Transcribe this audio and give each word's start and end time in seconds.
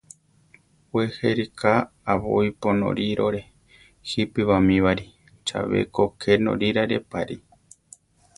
We 0.93 1.03
je 1.15 1.29
ríka 1.37 1.73
abóipo 2.13 2.69
norírore 2.81 3.41
jipe 4.09 4.41
bamíbari; 4.49 5.05
chabé 5.47 5.79
ko 5.93 6.03
ké 6.19 6.31
norínare 6.45 6.97
pari. 7.11 7.37